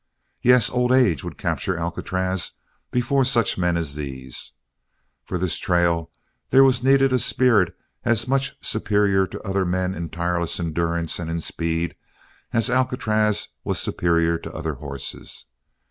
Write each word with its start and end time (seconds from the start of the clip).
Yes, 0.41 0.67
old 0.71 0.91
age 0.91 1.23
would 1.23 1.37
capture 1.37 1.77
Alcatraz 1.77 2.53
before 2.89 3.23
such 3.23 3.55
men 3.59 3.77
as 3.77 3.93
these. 3.93 4.53
For 5.25 5.37
this 5.37 5.59
trail 5.59 6.09
there 6.49 6.63
was 6.63 6.81
needed 6.81 7.13
a 7.13 7.19
spirit 7.19 7.75
as 8.03 8.27
much 8.27 8.55
superior 8.65 9.27
to 9.27 9.39
other 9.47 9.63
men 9.63 9.93
in 9.93 10.09
tireless 10.09 10.59
endurance 10.59 11.19
and 11.19 11.29
in 11.29 11.39
speed 11.39 11.93
as 12.51 12.67
Alcatraz 12.67 13.49
was 13.63 13.77
superior 13.77 14.39
to 14.39 14.51
other 14.51 14.73
horses. 14.73 15.45